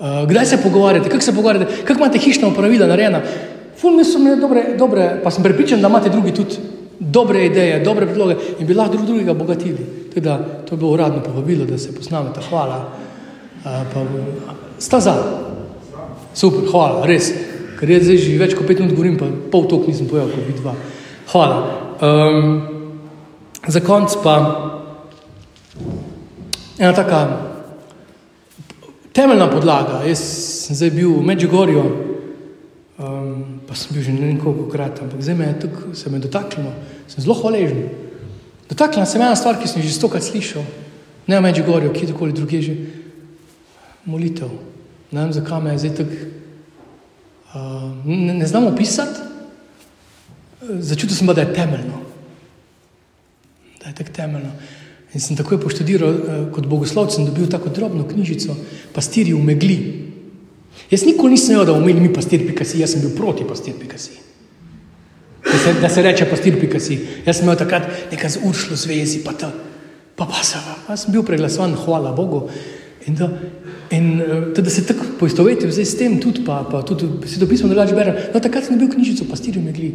[0.00, 3.18] Kdaj se pogovarjate, kako se pogovarjate, kako imate hišna upravila narejena.
[3.76, 6.56] Fulmi so mi dobre, dobre, pa sem prepričan, da imate drugi tudi
[6.98, 9.84] dobre ideje, dobre predloge in bi lahko drug drugega obogatili.
[10.14, 12.40] Teda, to je bilo uradno povabilo, da se posnamete.
[12.48, 12.78] Hvala.
[13.62, 14.06] Pa,
[14.78, 15.18] sta za.
[16.32, 17.28] Super, hvala, res.
[17.76, 20.48] Ker jaz zdaj že več kot pet minut govorim, pa pol tok nisem pojel, kot
[20.48, 20.74] vi dva.
[21.30, 21.58] Hvala.
[22.02, 22.62] Um,
[23.66, 24.34] za konc pa
[26.78, 27.28] ena taka
[29.12, 30.00] temeljna podlaga.
[30.08, 30.18] Jaz
[30.66, 31.84] sem zdaj bil v Medžugorju,
[32.98, 36.10] um, pa sem bil že ne vem koliko krat, ampak zdaj me je tukaj, se
[36.10, 36.74] me dotaknilo,
[37.06, 37.86] sem zelo hvaležen.
[38.66, 40.66] Dotaknila se me ena stvar, ki sem že stokrat slišal,
[41.30, 42.74] ne v Medžugorju, kjerkoli druge že,
[44.02, 44.50] molitev.
[45.14, 46.30] Ne vem, zakaj me je zdaj tako,
[47.54, 49.19] uh, ne, ne znam opisati,
[50.60, 52.02] začutil sem da je temeljno.
[53.80, 54.52] Da je tako temeljno.
[55.14, 56.14] In sem takoj poštudiral,
[56.54, 58.54] kot bogoslovec, sem dobil tako drobno knjižico,
[58.94, 59.78] pastiri v megli.
[60.90, 64.20] Jaz nikoli nisem vedel, da imeli mi pastir Pikasi, jaz sem bil proti pastir Pikasi.
[65.42, 67.00] Da se, da se reče pastir Pikasi.
[67.26, 69.50] Jaz sem imel takrat nekaj z uršlo zvezi, pa ta,
[70.14, 72.44] pa pa se, pa sem bil preglasovan, hvala Bogu.
[73.08, 73.26] In da,
[73.90, 74.10] in,
[74.54, 77.98] da, da se tako poistovetim s tem tudi, pa, pa tudi se to pismo drugače
[77.98, 78.26] berem.
[78.30, 79.90] No, takrat sem dobil knjižico pastir v megli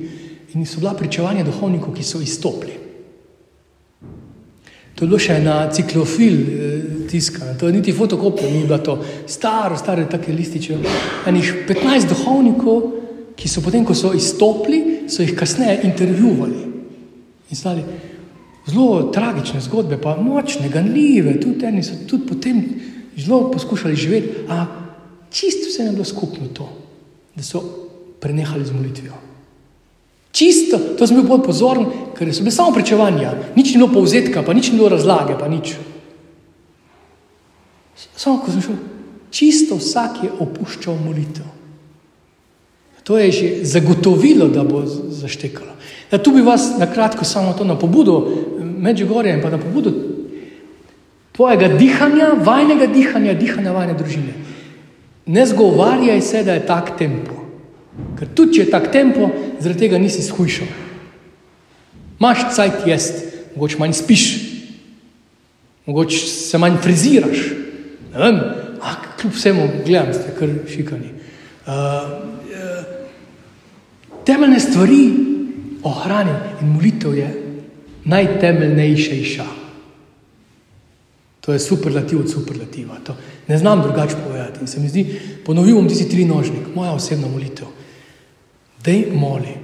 [0.55, 2.79] in so bila pričevanja duhovnikov, ki so izstopili.
[4.95, 6.37] To je bilo še na ciklofil
[7.11, 8.95] tiskano, to je niti fotokopija, ni bilo to
[9.27, 10.77] staro, stare take lističe.
[11.27, 12.85] Enih 15 duhovnikov,
[13.35, 16.61] ki so potem, ko so izstopili, so jih kasneje intervjuvali.
[17.51, 17.83] In stali
[18.65, 22.63] zelo tragične zgodbe, pa močne, ganljive, tudi eni so tudi potem
[23.19, 24.65] zelo poskušali živeti, a
[25.29, 26.71] čisto vse je bilo skupno to,
[27.35, 27.61] da so
[28.23, 29.19] prenehali z molitvijo.
[30.35, 34.43] Čisto, to sem bil bolj pozoren, ker so bile samo pričevanja, nič ni bilo povzetka,
[34.43, 35.77] pa nič ni bilo razlage, pa nič.
[38.19, 38.75] Samo ko sem šel,
[39.31, 41.47] čisto vsak je opuščal molitev.
[43.07, 45.71] To je že zagotovilo, da bo zaštekalo.
[46.11, 48.27] Da tu bi vas na kratko samo to na pobudo
[48.59, 49.93] Medžugorja in pa na pobudo
[51.31, 54.33] tvojega dihanja, vajnega dihanja, dihanja vajne družine.
[55.25, 57.44] Ne zgovarjaj se, da je tak tempo.
[58.19, 59.29] Ker tudi, če je tak tempo,
[59.59, 60.67] zaradi tega nisi shujšal.
[62.19, 63.23] Maš cajt jest,
[63.55, 64.25] mogoče manj spiš,
[65.85, 67.43] mogoče se manj friziraš.
[68.13, 68.39] Ne vem,
[68.79, 71.11] a kljub vsemu gledam, ste kar šikani.
[71.65, 71.73] Uh,
[74.25, 75.01] temeljne stvari
[75.83, 77.29] ohranil in molitev je
[78.05, 79.45] najtemeljnejša.
[81.41, 82.95] To je superlativ od superlativa.
[83.03, 83.15] To
[83.47, 84.59] ne znam drugače povedati.
[84.61, 87.67] In se mi zdi, ponovil bom tisti tri nožnik, moja osebna molitev.
[88.85, 89.57] Dej moli.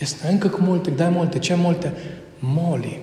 [0.00, 1.92] Jaz ne vem, kako molite, kdaj molite, če molite,
[2.42, 2.96] moli.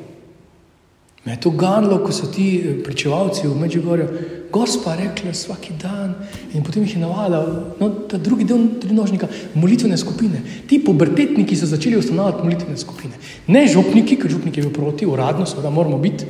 [1.24, 2.48] Me je to ganilo, ko so ti
[2.84, 4.08] pričevalci v Međugorju,
[4.52, 6.15] gospa rekla vsaki dan
[6.54, 10.41] in potem jih je navajala, no, ta drugi del trinožnika, molitvene skupine.
[10.67, 13.22] Ti pubertetniki so začeli ustanovati molitvene skupine.
[13.48, 16.26] Ne župniki, ker župnik je bil proti, uradno seveda moramo biti.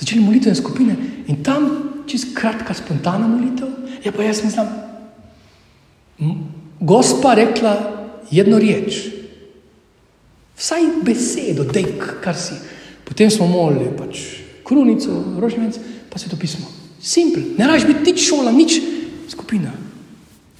[0.00, 0.96] Začeli molitvene skupine
[1.28, 1.68] in tam
[2.08, 3.68] čist kratka spontana molitev,
[4.04, 4.66] ja pa jaz mislim,
[6.80, 7.98] gospa rekla
[8.30, 9.06] jedno riječ,
[10.56, 12.54] vsaj besedo, dek, kar si.
[13.04, 14.18] Potem smo molili pač
[14.64, 15.78] krunico, rožnjevec,
[16.10, 16.66] pa se to pismo.
[17.00, 18.80] Simpel, ne rabiš biti nič šola, nič
[19.28, 19.72] skupina.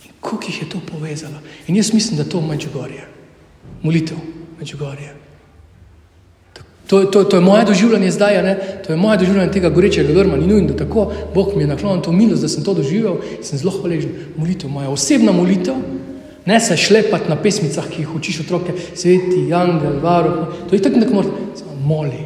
[0.05, 1.43] In koliko jih je to povezalo.
[1.67, 3.09] In jaz mislim, da to Međugorje,
[3.83, 4.17] molitev
[4.59, 5.15] Međugorje.
[6.89, 8.59] To, to, to je moje doživljanje zdaj, ne?
[8.87, 12.03] to je moje doživljanje tega gorečega grma, ni nujno, da tako Bog mi je naklonil
[12.03, 14.11] to milost, da sem to doživel in sem zelo hvaležen.
[14.37, 15.75] Molitev, moja osebna molitev,
[16.49, 21.01] ne se šlepati na pesmicah, ki jih učiš otroke, sveti, angel, varuh, to je tako,
[21.01, 22.21] da moraš, samo moli.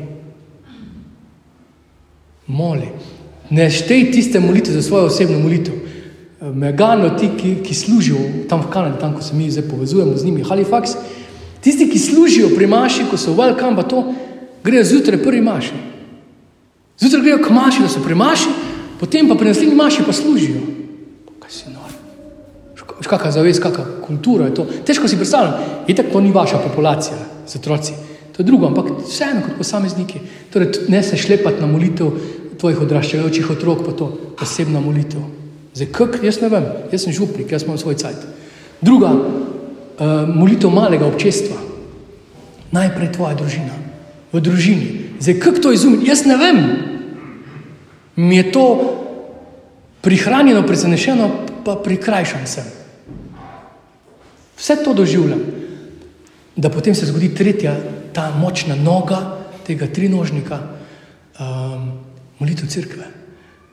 [2.46, 2.86] Moli.
[3.50, 5.74] Ne štej tiste molitve za svojo osebno molitev.
[6.54, 10.24] Megano, ti, ki, ki služijo tam v Kanadi, tam, ko se mi zdaj povezujemo z
[10.24, 10.94] njimi, Halifax,
[11.60, 14.04] tisti, ki služijo pri maši, ko so Welcome, pa to,
[14.64, 15.74] grejo zjutraj prvi maši.
[16.98, 18.54] Zjutraj grejo k maši, da so pri maši,
[19.00, 20.81] potem pa pri naslednji maši pa služijo.
[23.02, 23.10] Nor?
[23.10, 24.66] Kakšna zavest, kakšna kultura je to.
[24.86, 27.92] Težko si predstavljam, itak to ni vaša populacija z otroci.
[28.32, 30.20] To je drugo, ampak vseeno kot posamezniki.
[30.52, 32.12] Torej, ne se šlepati na molitev
[32.60, 34.08] tvojih odraščajočih otrok, pa to
[34.40, 35.20] osebna molitev.
[35.74, 38.22] Zdaj, kak, jaz ne vem, jaz sem župnik, jaz imam svoj cajt.
[38.80, 41.58] Druga, uh, molitev malega občestva.
[42.72, 43.74] Najprej tvoja družina,
[44.32, 44.88] v družini.
[45.20, 46.08] Zdaj, kako to izumiti?
[46.08, 46.60] Jaz ne vem.
[48.16, 48.66] Mi je to
[50.00, 51.28] prihranjeno, presenečeno,
[51.64, 52.81] pa prikrajšan sem.
[54.62, 55.40] Vse to doživljam.
[56.56, 57.74] Da potem se zgodi tretja,
[58.12, 59.18] ta močna noga
[59.66, 60.58] tega trinožnika,
[61.40, 61.88] um,
[62.38, 63.08] molitev crkve.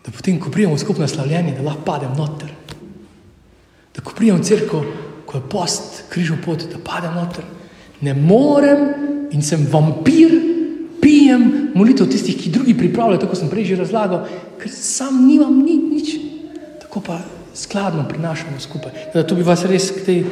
[0.05, 2.49] Da potem, ko prijemo skupno slavljenje, da lahko padem noter.
[3.95, 4.83] Da ko prijemo crkvo,
[5.25, 7.45] ko je post, križo pot, da padem noter.
[8.01, 8.85] Ne morem
[9.31, 10.33] in sem vampir,
[11.01, 14.25] pijem molitev tistih, ki drugi pripravljajo, tako sem prej že razlagal,
[14.57, 16.15] ker sam nimam ni, nič.
[16.81, 17.19] Tako pa
[17.53, 19.11] skladno prinašamo skupaj.
[19.13, 20.23] Da to bi vas res k tej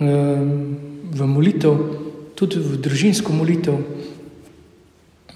[0.00, 1.76] v molitev,
[2.38, 3.76] tudi v družinsko molitev.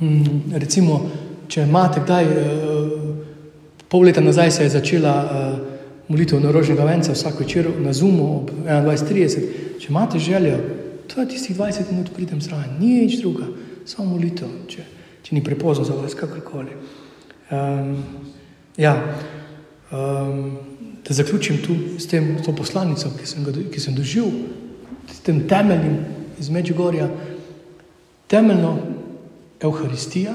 [0.01, 1.01] Um, recimo,
[1.49, 5.77] če imate kdaj, uh, pol leta nazaj se je začela uh,
[6.09, 9.47] molitev norožnega venca, vsak večer na Zumu ob 21.30.
[9.81, 10.59] Če imate željo,
[11.07, 13.49] to je tistih 20 minut, pridem zraven, nič druga,
[13.87, 14.85] samo molitev, če,
[15.23, 16.77] če ni prepozno za vas, kakorkoli.
[17.51, 17.97] Um,
[18.77, 18.97] ja,
[19.93, 20.76] um,
[21.09, 24.33] da zaključim tu s tem, to poslanico, ki sem, ga, ki sem doživel,
[25.13, 25.99] s tem temeljnim
[26.39, 27.09] iz Međugorja,
[28.27, 28.79] temeljno
[29.61, 30.35] Euharistija,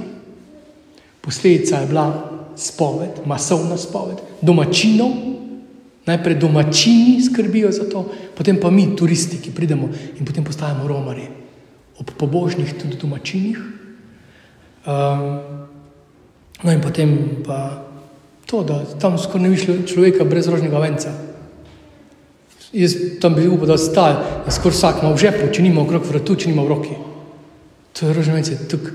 [1.22, 2.08] posledica je bila
[2.56, 5.12] spoved, masovna spoved, domačinov,
[6.06, 8.08] najprej domačini skrbijo za to,
[8.38, 11.28] potem pa mi, turisti, ki pridemo in potem postajamo romari,
[12.00, 13.58] ob pobožnih tudi domačinih.
[14.82, 15.40] Um,
[16.64, 17.91] no in potem pa
[18.52, 21.14] to, da tam skoraj ne šlo človeka brez rožnega venca.
[22.76, 26.04] Jaz tam bi upal, da staj, da skoraj vsak ima v žepu, če nima okrog
[26.08, 26.98] vratu, če nima v roki.
[27.96, 28.90] To je rožni venc, je tuk,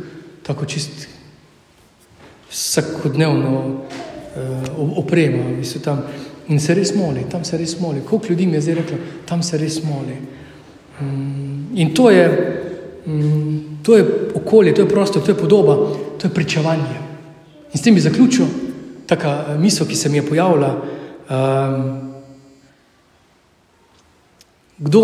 [0.45, 1.07] tako čist
[2.51, 5.49] vsakodnevno uh, oprema.
[5.85, 6.05] Tam,
[6.53, 8.05] in se res moli, tam se res moli.
[8.05, 10.19] Koliko ljudi mi je zdaj reklo, tam se res moli.
[11.01, 12.29] Um, in to je,
[13.07, 15.77] um, to je okolje, to je prostor, to je podoba,
[16.21, 17.03] to je pričevanje.
[17.73, 18.66] In s tem bi zaključil
[19.07, 20.75] taka misel, ki se mi je pojavila.
[21.31, 22.13] Um,
[24.79, 25.03] kdo,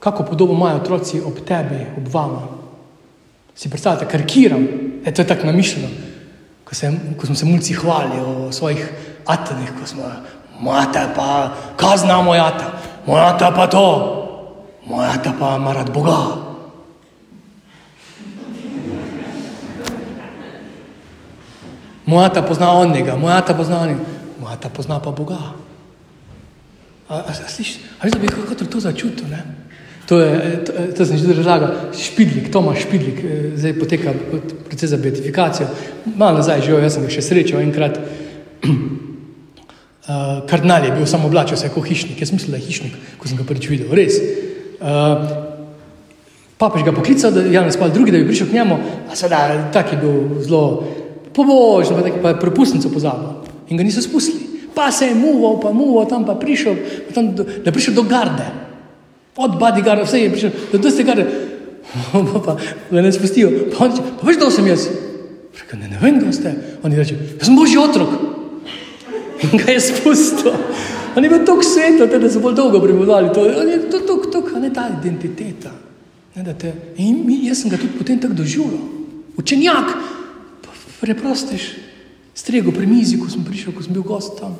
[0.00, 2.42] kako podobo imajo otroci ob tebi, ob vama?
[3.54, 4.66] Si predstavljate, karikiram,
[5.04, 5.88] e, to je tako namišljeno,
[6.64, 8.92] ko, se, ko smo se mulci hvalili o svojih
[9.26, 10.02] atanih, ko smo,
[10.60, 12.72] mata pa, kaj znamo jata,
[13.06, 13.86] mata pa to,
[14.86, 16.53] mata pa ima rad Boga.
[22.06, 24.00] Moja ta pozna onega, moja ta pozna onega,
[24.40, 25.40] moja ta pozna pa Boga.
[27.08, 29.64] A, a, a slišiš, ali da bi kako to začutil, ne?
[30.08, 33.24] To je, to, to sem že razlagal, špidlik, Tomaš Špidlik,
[33.56, 34.12] zdaj poteka
[34.68, 35.68] proces za beatifikacijo.
[36.16, 38.00] Malo nazaj živel, jaz sem ga še srečal enkrat.
[40.04, 43.24] Uh, kardinal je bil samo oblačil se kot hišnik, jaz mislim, da je hišnik, ko
[43.24, 44.18] sem ga prvič videl, res.
[44.76, 45.24] Uh,
[46.60, 48.76] papež ga poklical, da je Janez Pavel II, da bi prišel k njemu,
[49.08, 50.60] a sedaj tak je bil zelo
[51.34, 54.70] pobožen, pa, pa je prepustnico pozabil in ga niso spustili.
[54.74, 56.74] Pa se je muval, pa muval, tam pa prišel,
[57.08, 58.46] pa tam, da je prišel do garde.
[59.36, 61.26] Od bodyguarda, vse je prišel, da do tega garde.
[62.12, 62.56] Pa, pa
[62.90, 63.50] ga ne spustijo.
[63.70, 64.86] Pa, reče, pa veš, kdo sem jaz?
[65.60, 66.54] Rekel, ne, ne vem, kdo ste.
[66.82, 68.08] Oni reče, jaz sem božji otrok.
[69.44, 70.56] In ga je spustil.
[71.14, 73.30] On je bil tako sveto, da so bolj dolgo prepovedali.
[73.36, 75.70] To je to, to, ne ta identiteta.
[76.34, 78.80] Ne, da te, in mi, jaz sem ga tudi potem tako doživljal.
[79.38, 79.92] Učenjak,
[81.00, 81.72] preprostiš,
[82.34, 84.56] strego pri mizi, ko sem prišel, ko sem bil gost tam.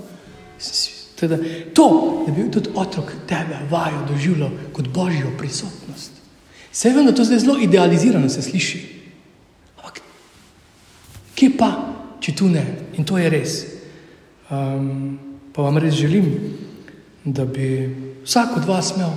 [1.15, 1.39] Teda,
[1.75, 1.87] to,
[2.27, 6.11] da bi tudi otrok tebe vajo doživljal kot božjo prisotnost.
[6.73, 8.81] Vse vem, da to zdaj zelo idealizirano se sliši.
[9.77, 10.01] Ampak,
[11.35, 11.71] kje pa,
[12.21, 12.65] če tu ne?
[12.99, 13.55] In to je res.
[14.51, 15.19] Um,
[15.55, 16.27] pa vam res želim,
[17.25, 17.89] da bi
[18.25, 19.15] vsak od vas imel,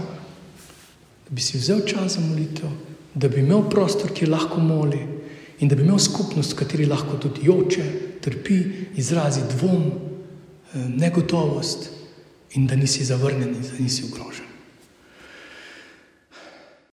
[1.28, 2.70] da bi si vzel čas za molitev,
[3.14, 5.02] da bi imel prostor, ki lahko moli
[5.60, 7.86] in da bi imel skupnost, v kateri lahko tudi joče,
[8.22, 8.60] trpi,
[8.96, 9.92] izrazi dvom,
[10.74, 11.90] negotovost
[12.58, 14.47] in da nisi zavrnjen in da nisi ogrožen.